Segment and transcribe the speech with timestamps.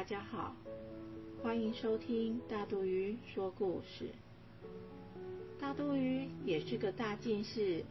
[0.00, 0.56] 大家好，
[1.42, 4.08] 欢迎收听大肚鱼说故事。
[5.60, 7.84] 大肚鱼也是个大近视，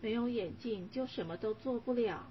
[0.00, 2.24] 没有眼镜就什么都做不了。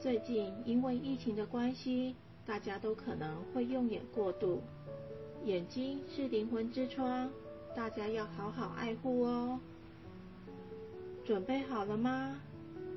[0.00, 2.14] 最近因为疫情的关系，
[2.46, 4.62] 大家都可能会用眼过度。
[5.44, 7.30] 眼睛是灵魂之窗，
[7.76, 9.60] 大家要好好爱护哦。
[11.26, 12.40] 准备好了吗？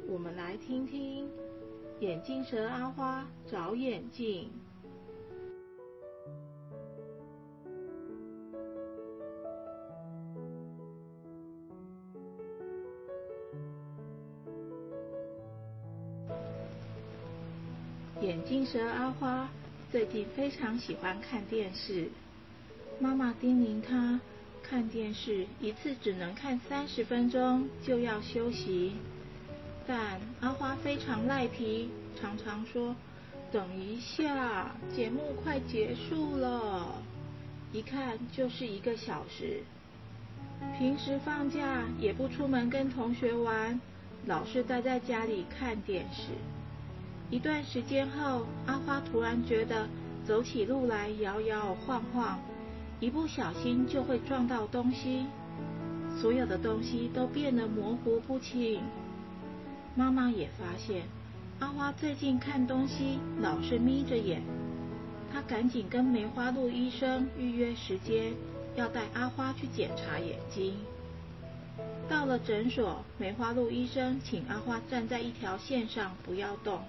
[0.08, 1.30] 我们来听听
[2.00, 4.50] 眼镜蛇阿花找眼镜。
[18.34, 19.48] 眼镜蛇阿花
[19.92, 22.10] 最近非常喜欢看电视，
[23.00, 24.20] 妈妈叮咛她。
[24.64, 28.94] 看电视一次只能看三十分钟，就要休息。
[29.86, 32.96] 但阿花非常赖皮，常常说
[33.54, 37.04] ：“等一下，节目快结束了。”
[37.72, 39.62] 一看就是一个小时。
[40.80, 43.80] 平时放假也不出门跟同学玩，
[44.26, 46.32] 老是待在家里看电视。
[47.34, 49.88] 一段时间后，阿花突然觉得
[50.24, 52.40] 走起路来摇摇晃晃。
[53.00, 55.26] 一不小心就会撞到东西，
[56.22, 58.84] 所有的东西都变得模糊不清。
[59.96, 61.08] 妈妈也发现
[61.60, 64.44] 阿花最近看东西老是眯着眼，
[65.34, 68.32] 她赶紧跟梅花鹿医生预约时间，
[68.76, 70.76] 要带阿花去检查眼睛。
[72.08, 76.80] 到了诊所，梅花鹿医生请阿花站在一条线上不要动，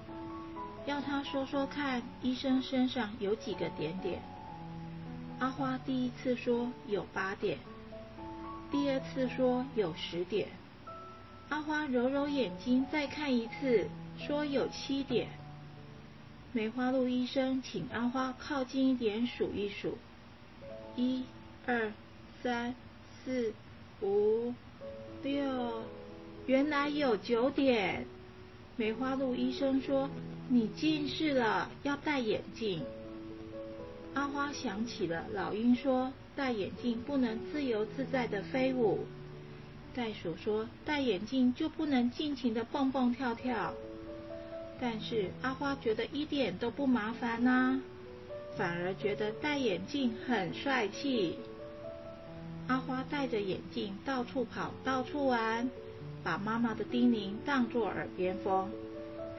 [0.87, 4.21] 要他说说看医生身上有几个点点。
[5.39, 7.59] 阿花第一次说有八点，
[8.71, 10.49] 第二次说有十点。
[11.49, 15.29] 阿花揉揉眼睛再看一次，说有七点。
[16.53, 19.99] 梅花鹿医生请阿花靠近一点数一数，
[20.97, 21.25] 一、
[21.67, 21.93] 二、
[22.43, 22.75] 三、
[23.25, 23.53] 四、
[24.01, 24.55] 五、
[25.23, 25.83] 六，
[26.47, 28.07] 原来有九点。
[28.77, 30.11] 梅花鹿医生说
[30.51, 32.83] ：“你近视了，要戴眼镜。”
[34.15, 39.07] 阿花想起了老鹰说戴眼镜不能自由自在的飞舞，
[39.95, 43.73] 袋鼠说戴眼镜就不能尽情的蹦蹦跳跳。
[44.81, 47.81] 但是阿花觉得一点都不麻烦呐，
[48.57, 51.39] 反而觉得戴眼镜很帅气。
[52.67, 55.71] 阿花戴着眼镜到处跑，到处玩，
[56.25, 58.71] 把妈妈的叮咛当作耳边风，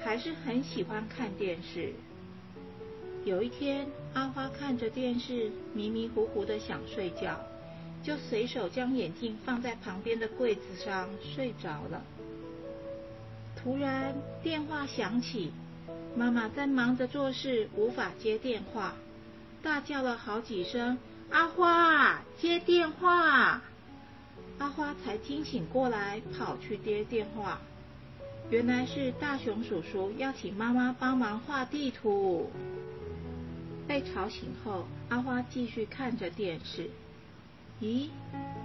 [0.04, 1.94] 还是很喜欢看电视。
[3.26, 7.40] 有一天，阿花看着电视，迷迷糊糊的想睡觉，
[8.04, 12.04] 就随手将眼镜放在旁边的柜子上睡着了。
[13.56, 14.14] 突然
[14.44, 15.52] 电话响起，
[16.16, 18.94] 妈妈在忙着做事，无法接电话，
[19.64, 21.00] 大叫了好几声
[21.32, 23.64] ：“阿花，接电话！”
[24.58, 27.60] 阿花才惊醒过来，跑去接电话。
[28.50, 32.50] 原来是大熊叔叔要请妈妈帮忙画地图。
[33.88, 36.90] 被吵醒后，阿花继续看着电视。
[37.82, 38.10] 咦，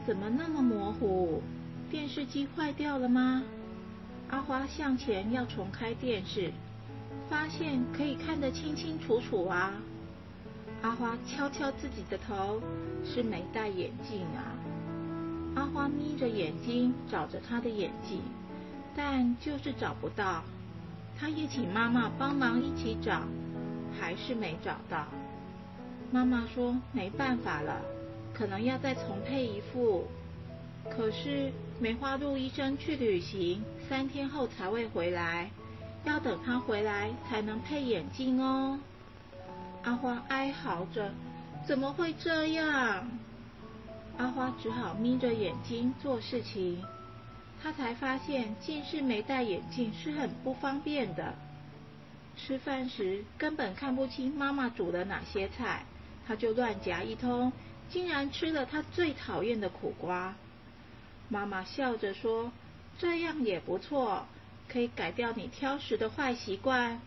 [0.06, 1.42] 怎么那么模糊？
[1.90, 3.42] 电视机坏掉了吗？
[4.30, 6.52] 阿花向前要重开电视，
[7.28, 9.72] 发现可以看得清清楚楚啊！
[10.82, 12.62] 阿花敲敲自己的头，
[13.04, 14.54] 是没戴眼镜啊！
[15.90, 18.20] 眯着眼睛找着他的眼镜，
[18.96, 20.42] 但就是找不到。
[21.18, 23.22] 他也请妈妈帮忙一起找。
[24.00, 25.04] 还是没找到，
[26.12, 27.82] 妈妈说没办法了，
[28.32, 30.06] 可能要再重配一副。
[30.88, 35.50] 可是梅花鹿医生去旅行，三天后才会回来，
[36.04, 38.78] 要等他回来才能配眼镜哦。
[39.82, 41.10] 阿花哀嚎着，
[41.66, 43.08] 怎么会这样？
[44.20, 46.84] 阿花只好眯着眼睛做事情，
[47.62, 51.34] 她才发现近视没戴眼镜是很不方便的。
[52.36, 55.86] 吃饭时根本看不清妈妈煮了哪些菜，
[56.28, 57.50] 他就乱夹一通，
[57.88, 60.34] 竟然吃了他最讨厌的苦瓜。
[61.30, 62.52] 妈妈笑着说
[63.00, 64.26] ：“这样也不错，
[64.68, 67.00] 可以改掉你挑食的坏习惯。”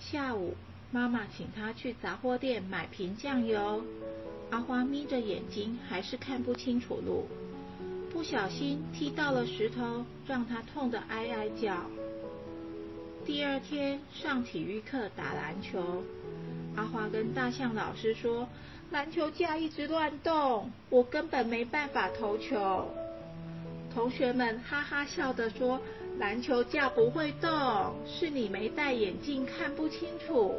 [0.00, 0.56] 下午，
[0.94, 3.82] 妈妈请他去杂货店买瓶酱油。
[4.50, 7.26] 阿花眯着眼睛，还是看不清楚路，
[8.12, 11.78] 不小心踢到了石头，让他痛得哀哀叫。
[13.26, 16.04] 第二天上体育课打篮球，
[16.76, 18.48] 阿花跟大象老师说
[18.92, 22.88] ：“篮球架一直乱动，我根本没办法投球。”
[23.92, 25.80] 同学们哈哈笑的说
[26.20, 30.54] ：“篮球架不会动，是你没戴眼镜看不清楚。”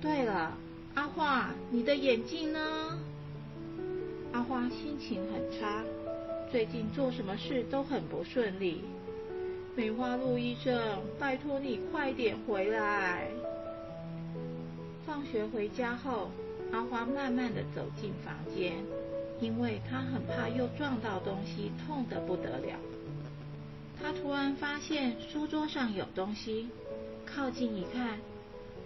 [0.00, 0.52] 对了，
[0.94, 2.98] 阿花，你的眼镜呢？
[4.32, 5.82] 阿花心情很差，
[6.52, 8.84] 最近做什么事都很不顺利。
[9.74, 13.28] 梅花鹿医生，拜托你快点回来。
[15.04, 16.30] 放学回家后，
[16.70, 18.74] 阿花慢慢的走进房间，
[19.40, 22.78] 因为她很怕又撞到东西，痛得不得了。
[24.00, 26.68] 她突然发现书桌上有东西，
[27.26, 28.18] 靠近一看，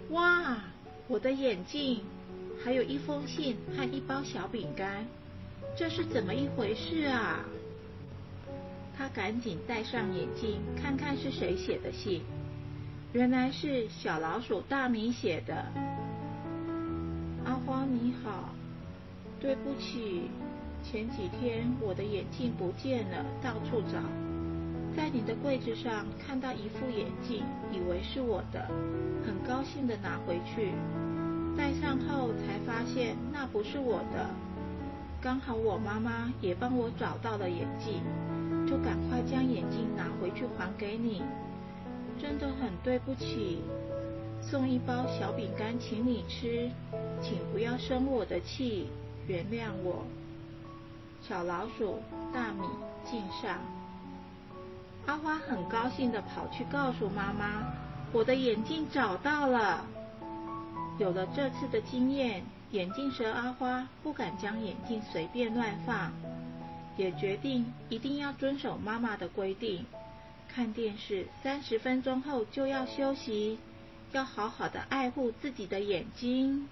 [0.09, 0.63] 哇，
[1.07, 2.01] 我的眼镜，
[2.63, 5.05] 还有一封信和一包小饼干，
[5.75, 7.43] 这是怎么一回事啊？
[8.97, 12.21] 他赶紧戴上眼镜，看看是谁写的信。
[13.11, 15.53] 原来是小老鼠大米写的。
[17.45, 18.49] 阿花你好，
[19.41, 20.29] 对不起，
[20.83, 23.99] 前几天我的眼镜不见了，到处找，
[24.95, 28.67] 在你的柜子上看到一副眼镜，以为是我的，
[29.25, 30.71] 很高兴的拿回去，
[31.57, 34.29] 戴上后才发现那不是我的。
[35.21, 38.01] 刚好我妈妈也帮我找到了眼镜。
[38.65, 41.21] 就赶快将眼镜拿回去还给你，
[42.17, 43.59] 真的很对不起。
[44.41, 46.69] 送一包小饼干请你吃，
[47.21, 48.87] 请不要生我的气，
[49.27, 50.05] 原谅我。
[51.21, 51.99] 小老鼠
[52.33, 52.61] 大米
[53.03, 53.59] 敬上。
[55.05, 57.63] 阿花很高兴的跑去告诉妈妈，
[58.11, 59.85] 我的眼镜找到了。
[60.97, 66.11] 有了这次的经验，眼镜蛇阿花不敢将眼镜随便乱放。
[66.95, 69.83] 也决定一定要遵守妈妈的规定，
[70.47, 73.57] 看电视三十分钟后就要休息，
[74.11, 76.69] 要好好的爱护自己的眼睛。